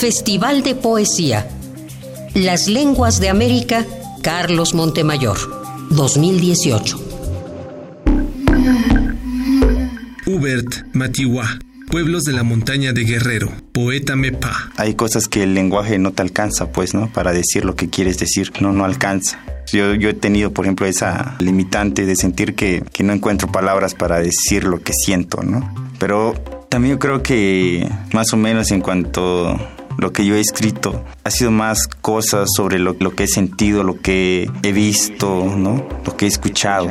Festival 0.00 0.62
de 0.62 0.74
Poesía. 0.74 1.46
Las 2.32 2.68
Lenguas 2.68 3.20
de 3.20 3.28
América, 3.28 3.84
Carlos 4.22 4.72
Montemayor, 4.72 5.36
2018. 5.90 6.98
Hubert 10.24 10.86
Matiwa, 10.94 11.58
Pueblos 11.90 12.24
de 12.24 12.32
la 12.32 12.44
Montaña 12.44 12.94
de 12.94 13.04
Guerrero, 13.04 13.52
poeta 13.72 14.16
Mepa. 14.16 14.72
Hay 14.78 14.94
cosas 14.94 15.28
que 15.28 15.42
el 15.42 15.52
lenguaje 15.52 15.98
no 15.98 16.12
te 16.12 16.22
alcanza, 16.22 16.72
pues, 16.72 16.94
¿no? 16.94 17.12
Para 17.12 17.32
decir 17.34 17.66
lo 17.66 17.76
que 17.76 17.90
quieres 17.90 18.18
decir, 18.18 18.52
no, 18.58 18.72
no 18.72 18.86
alcanza. 18.86 19.38
Yo, 19.70 19.94
yo 19.94 20.08
he 20.08 20.14
tenido, 20.14 20.50
por 20.50 20.64
ejemplo, 20.64 20.86
esa 20.86 21.36
limitante 21.40 22.06
de 22.06 22.16
sentir 22.16 22.54
que, 22.54 22.82
que 22.90 23.04
no 23.04 23.12
encuentro 23.12 23.52
palabras 23.52 23.94
para 23.94 24.18
decir 24.18 24.64
lo 24.64 24.80
que 24.80 24.94
siento, 24.94 25.42
¿no? 25.42 25.74
Pero 25.98 26.32
también 26.70 26.96
creo 26.96 27.22
que 27.22 27.86
más 28.14 28.32
o 28.32 28.38
menos 28.38 28.70
en 28.70 28.80
cuanto 28.80 29.58
lo 30.00 30.12
que 30.12 30.24
yo 30.24 30.34
he 30.34 30.40
escrito 30.40 31.04
ha 31.24 31.30
sido 31.30 31.50
más 31.50 31.86
cosas 31.86 32.48
sobre 32.56 32.78
lo, 32.78 32.96
lo, 32.98 33.14
que 33.14 33.24
he 33.24 33.28
sentido, 33.28 33.84
lo 33.84 34.00
que 34.00 34.50
he 34.62 34.72
visto, 34.72 35.44
¿no? 35.56 35.86
Lo 36.04 36.16
que 36.16 36.24
he 36.24 36.28
escuchado. 36.28 36.88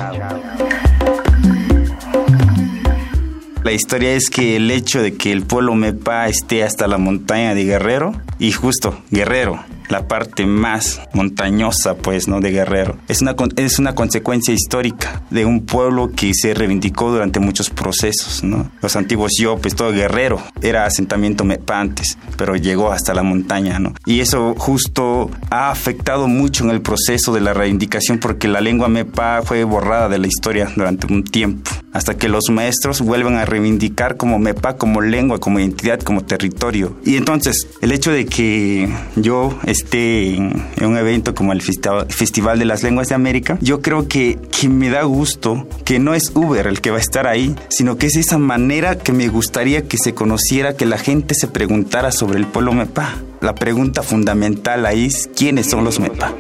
La 3.64 3.72
historia 3.74 4.14
es 4.14 4.30
que 4.30 4.56
el 4.56 4.72
hecho 4.72 5.02
de 5.02 5.16
que 5.16 5.32
el 5.32 5.44
pueblo 5.44 5.76
Mepa 5.76 6.28
esté 6.28 6.64
hasta 6.64 6.88
la 6.88 6.98
montaña 6.98 7.54
de 7.54 7.66
Guerrero, 7.66 8.14
y 8.40 8.52
justo 8.52 9.02
Guerrero, 9.12 9.60
la 9.90 10.08
parte 10.08 10.46
más 10.46 11.02
montañosa, 11.14 11.96
pues, 11.96 12.28
¿no? 12.28 12.40
De 12.40 12.52
Guerrero. 12.52 12.98
Es 13.08 13.22
una, 13.22 13.36
es 13.58 13.80
una 13.80 13.96
consecuencia 13.96 14.54
histórica 14.54 15.24
de 15.32 15.46
un 15.46 15.66
pueblo 15.66 16.12
que 16.16 16.32
se 16.34 16.54
reivindicó 16.54 17.12
durante 17.12 17.40
muchos 17.40 17.70
procesos, 17.70 18.44
¿no? 18.44 18.72
Los 18.82 18.96
antiguos 18.96 19.34
Yopes, 19.40 19.76
todo 19.76 19.92
Guerrero, 19.92 20.42
era 20.62 20.86
asentamiento 20.86 21.44
mepa 21.44 21.80
antes, 21.80 22.18
pero 22.38 22.56
llegó 22.56 22.92
hasta 22.92 23.14
la 23.14 23.24
montaña, 23.24 23.80
¿no? 23.80 23.94
Y 24.06 24.22
eso 24.22 24.56
justo 24.58 25.32
ha 25.50 25.72
afectado 25.72 26.28
mucho 26.28 26.64
en 26.64 26.70
el 26.70 26.82
proceso 26.82 27.34
de 27.34 27.42
la 27.42 27.54
reivindicación 27.54 28.20
porque 28.20 28.48
la 28.48 28.62
lengua 28.62 28.88
mepa 28.88 29.42
fue 29.44 29.64
borrada 29.64 30.08
de 30.10 30.20
la 30.20 30.28
historia 30.28 30.72
durante 30.76 31.12
un 31.12 31.24
tiempo, 31.24 31.72
hasta 31.94 32.16
que 32.16 32.30
los 32.30 32.50
maestros 32.52 33.02
vuelven 33.02 33.36
a 33.36 33.46
reivindicar 33.46 34.18
como 34.18 34.38
mepa, 34.38 34.78
como 34.78 35.02
lengua, 35.02 35.40
como 35.40 35.60
identidad, 35.60 36.00
como 36.00 36.24
territorio. 36.24 36.96
Y 37.04 37.18
entonces, 37.18 37.68
el 37.82 37.92
hecho 37.92 38.12
de 38.12 38.26
que 38.26 38.90
yo 39.16 39.58
esté 39.80 40.36
en, 40.36 40.64
un 40.82 40.98
evento 40.98 41.34
como 41.34 41.54
el 41.54 41.62
Festival 41.62 42.60
de 42.60 42.66
las 42.66 42.84
Lenguas 42.84 43.10
de 43.10 43.16
América, 43.16 43.58
yo 43.62 43.82
creo 43.82 44.08
que, 44.08 44.38
que 44.52 44.70
me 44.70 44.90
da 44.90 45.04
gusto 45.04 45.68
que 45.86 46.00
no 46.00 46.14
es 46.14 46.32
Uber 46.36 46.68
el 46.68 46.82
que 46.82 46.92
va 46.92 46.98
a 46.98 47.02
estar 47.02 47.28
ahí, 47.28 47.56
sino 47.70 47.98
que 47.98 48.08
es 48.08 48.16
esa 48.16 48.38
manera 48.38 48.98
que 48.98 49.12
me 49.12 49.28
gustaría 49.28 49.88
que 49.88 49.98
se 49.98 50.14
conociera, 50.14 50.76
que 50.76 50.86
la 50.86 50.98
gente 50.98 51.36
se 51.36 51.48
preguntara 51.48 52.12
sobre 52.12 52.40
el 52.40 52.46
pueblo 52.46 52.74
Mepa. 52.74 53.16
La 53.42 53.56
pregunta 53.56 54.04
fundamental 54.04 54.86
ahí 54.86 55.06
es 55.06 55.30
quiénes 55.36 55.70
son 55.70 55.84
los 55.84 56.00
Mepa. 56.00 56.34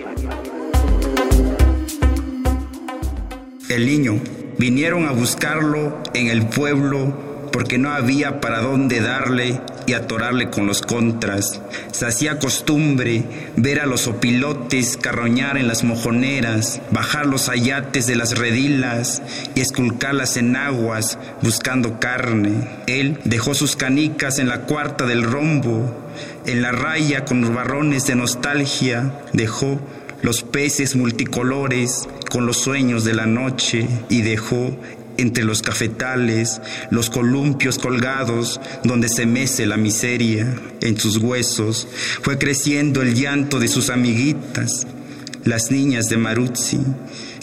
El 3.69 3.85
niño. 3.85 4.19
Vinieron 4.57 5.07
a 5.07 5.11
buscarlo 5.11 5.97
en 6.13 6.27
el 6.27 6.47
pueblo 6.47 7.28
porque 7.51 7.77
no 7.77 7.91
había 7.91 8.41
para 8.41 8.61
dónde 8.61 9.01
darle 9.01 9.59
y 9.87 9.93
atorarle 9.93 10.49
con 10.49 10.67
los 10.67 10.81
contras. 10.81 11.61
Se 11.91 12.05
hacía 12.05 12.39
costumbre 12.39 13.23
ver 13.55 13.79
a 13.79 13.85
los 13.85 14.07
opilotes 14.07 14.97
carroñar 14.97 15.57
en 15.57 15.67
las 15.67 15.83
mojoneras, 15.83 16.81
bajar 16.91 17.25
los 17.25 17.49
ayates 17.49 18.05
de 18.07 18.15
las 18.15 18.37
redilas 18.37 19.21
y 19.55 19.61
esculcarlas 19.61 20.37
en 20.37 20.55
aguas 20.55 21.17
buscando 21.41 21.99
carne. 21.99 22.67
Él 22.87 23.19
dejó 23.25 23.53
sus 23.53 23.75
canicas 23.75 24.39
en 24.39 24.47
la 24.47 24.61
cuarta 24.61 25.05
del 25.05 25.23
rombo, 25.23 26.09
en 26.45 26.61
la 26.61 26.71
raya 26.71 27.25
con 27.25 27.53
barrones 27.53 28.05
de 28.05 28.15
nostalgia, 28.15 29.13
dejó 29.33 29.79
los 30.21 30.43
peces 30.43 30.95
multicolores 30.95 32.07
con 32.29 32.45
los 32.45 32.57
sueños 32.57 33.03
de 33.03 33.13
la 33.13 33.25
noche 33.25 33.87
y 34.09 34.21
dejó 34.21 34.77
entre 35.19 35.43
los 35.43 35.61
cafetales, 35.61 36.61
los 36.91 37.09
columpios 37.09 37.77
colgados 37.77 38.61
donde 38.83 39.09
se 39.09 39.25
mece 39.25 39.65
la 39.65 39.77
miseria 39.77 40.55
en 40.81 40.97
sus 40.97 41.17
huesos, 41.17 41.87
fue 42.21 42.37
creciendo 42.37 43.01
el 43.01 43.15
llanto 43.15 43.59
de 43.59 43.67
sus 43.67 43.89
amiguitas, 43.89 44.87
las 45.43 45.71
niñas 45.71 46.07
de 46.07 46.17
Maruzzi, 46.17 46.79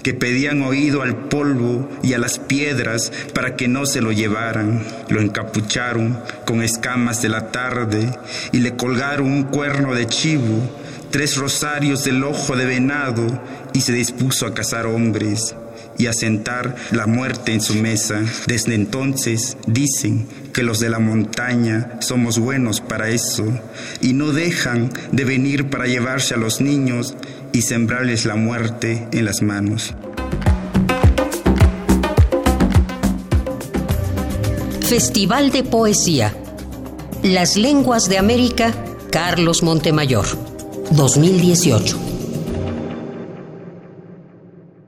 que 0.03 0.15
pedían 0.15 0.63
oído 0.63 1.03
al 1.03 1.17
polvo 1.29 1.89
y 2.03 2.15
a 2.15 2.19
las 2.19 2.39
piedras 2.39 3.13
para 3.35 3.57
que 3.57 3.69
no 3.69 3.85
se 3.85 4.01
lo 4.01 4.13
llevaran. 4.13 4.83
Lo 5.09 5.21
encapucharon 5.21 6.19
con 6.47 6.63
escamas 6.63 7.21
de 7.21 7.29
la 7.29 7.51
tarde 7.51 8.17
y 8.53 8.59
le 8.59 8.77
colgaron 8.77 9.31
un 9.31 9.43
cuerno 9.45 9.95
de 9.95 10.07
chivo, 10.07 10.63
tres 11.11 11.37
rosarios 11.37 12.05
del 12.05 12.25
ojo 12.25 12.57
de 12.57 12.67
venado 12.67 13.27
y 13.75 13.81
se 13.81 13.93
dispuso 13.93 14.47
a 14.47 14.55
cazar 14.55 14.87
hombres 14.87 15.55
y 15.99 16.07
a 16.07 16.13
sentar 16.13 16.77
la 16.93 17.07
muerte 17.07 17.53
en 17.53 17.61
su 17.61 17.75
mesa. 17.75 18.23
Desde 18.47 18.75
entonces 18.75 19.57
dicen 19.67 20.27
que 20.53 20.63
los 20.63 20.81
de 20.81 20.91
la 20.91 20.99
montaña 20.99 21.99
somos 22.01 22.39
buenos 22.39 22.81
para 22.81 23.09
eso 23.11 23.45
y 24.01 24.13
no 24.13 24.33
dejan 24.33 24.91
de 25.13 25.25
venir 25.25 25.69
para 25.69 25.87
llevarse 25.87 26.35
a 26.35 26.39
los 26.39 26.61
niños 26.61 27.15
y 27.53 27.63
sembrarles 27.63 28.25
la 28.25 28.37
muerte 28.37 29.09
en 29.13 29.25
las 29.25 29.43
manos. 29.43 29.95
Festival 34.87 35.51
de 35.51 35.65
Poesía. 35.65 36.33
Las 37.23 37.57
Lenguas 37.57 38.09
de 38.09 38.19
América, 38.19 38.73
Carlos 39.11 39.65
Montemayor, 39.65 40.27
2018. 40.93 42.06